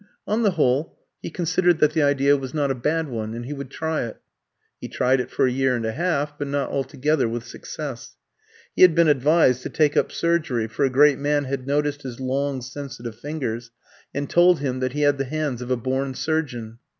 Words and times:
On 0.25 0.41
the 0.41 0.49
whole, 0.57 0.97
he 1.21 1.29
considered 1.29 1.77
that 1.77 1.91
the 1.93 2.01
idea 2.01 2.35
was 2.35 2.55
not 2.55 2.71
a 2.71 2.73
bad 2.73 3.07
one, 3.07 3.35
and 3.35 3.45
he 3.45 3.53
would 3.53 3.69
try 3.69 4.01
it. 4.05 4.19
He 4.79 4.87
tried 4.87 5.19
it 5.19 5.29
for 5.29 5.45
a 5.45 5.51
year 5.51 5.75
and 5.75 5.85
a 5.85 5.91
half, 5.91 6.39
but 6.39 6.47
not 6.47 6.71
altogether 6.71 7.29
with 7.29 7.43
success. 7.45 8.15
He 8.75 8.81
had 8.81 8.95
been 8.95 9.07
advised 9.07 9.61
to 9.61 9.69
take 9.69 9.95
up 9.95 10.11
surgery, 10.11 10.65
for 10.67 10.83
a 10.85 10.89
great 10.89 11.19
man 11.19 11.43
had 11.43 11.67
noticed 11.67 12.01
his 12.01 12.19
long 12.19 12.63
sensitive 12.63 13.19
fingers, 13.19 13.69
and 14.11 14.27
told 14.27 14.59
him 14.59 14.79
that 14.79 14.93
he 14.93 15.01
had 15.01 15.19
the 15.19 15.25
hands 15.25 15.61
of 15.61 15.69
a 15.69 15.77
born 15.77 16.15
surgeon. 16.15 16.79